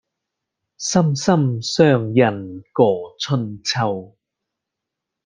[0.03, 0.03] 心
[1.15, 4.17] 心相印過春秋